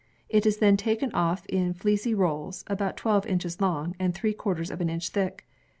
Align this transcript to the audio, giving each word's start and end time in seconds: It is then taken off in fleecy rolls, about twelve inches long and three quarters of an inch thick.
It 0.29 0.47
is 0.47 0.57
then 0.57 0.77
taken 0.77 1.11
off 1.13 1.45
in 1.45 1.75
fleecy 1.75 2.15
rolls, 2.15 2.63
about 2.65 2.97
twelve 2.97 3.27
inches 3.27 3.61
long 3.61 3.95
and 3.99 4.15
three 4.15 4.33
quarters 4.33 4.71
of 4.71 4.81
an 4.81 4.89
inch 4.89 5.09
thick. 5.09 5.45